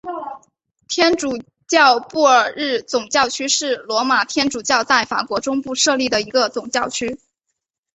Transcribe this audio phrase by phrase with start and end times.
[0.87, 7.19] 天主教布尔日总教区是罗马天主教在法国中部设立的一个总教区。